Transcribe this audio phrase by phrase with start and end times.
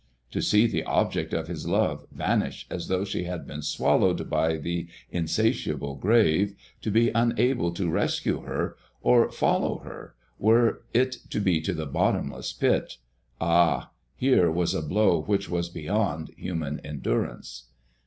[0.31, 4.57] To see the object of his love vanish as though she had been swallowed by
[4.57, 11.39] the insatiable grave, to be unable to rescue her or follow her, were it to
[11.39, 12.97] the bottomless pit,
[13.39, 17.65] ah, here was a blow which was beyond human endurance!